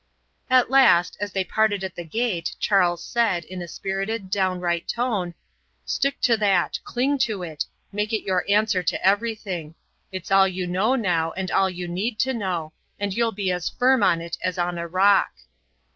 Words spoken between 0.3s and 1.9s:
At last, as they parted